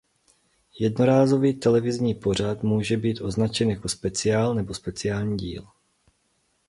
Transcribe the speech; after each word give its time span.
Jednorázový 0.79 1.53
televizní 1.53 2.13
pořad 2.15 2.63
může 2.63 2.97
být 2.97 3.21
označen 3.21 3.69
jako 3.69 3.89
„speciál“ 3.89 4.55
nebo 4.55 4.73
„speciální 4.73 5.37
díl“. 5.37 5.67